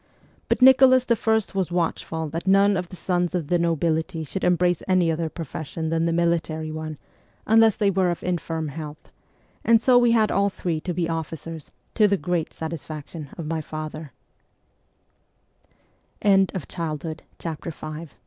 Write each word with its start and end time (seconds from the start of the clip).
But 0.49 0.63
Nicholas 0.63 1.05
I. 1.07 1.31
was 1.53 1.71
watchful 1.71 2.27
that 2.29 2.47
none 2.47 2.75
of 2.75 2.89
the 2.89 2.95
sons 2.95 3.35
of 3.35 3.49
the 3.49 3.59
nobility 3.59 4.23
should 4.23 4.43
embrace 4.43 4.81
any 4.87 5.11
other 5.11 5.29
profession 5.29 5.89
than 5.89 6.05
the 6.07 6.11
military 6.11 6.71
one, 6.71 6.97
unless 7.45 7.75
they 7.75 7.91
were 7.91 8.09
of 8.09 8.23
infirm 8.23 8.69
health; 8.69 9.11
and 9.63 9.79
so 9.79 9.99
we 9.99 10.09
had 10.13 10.31
all 10.31 10.49
three 10.49 10.79
to 10.81 10.93
be 10.95 11.07
officers, 11.07 11.69
to 11.93 12.07
the 12.07 12.17
great 12.17 12.51
satisfaction 12.51 13.29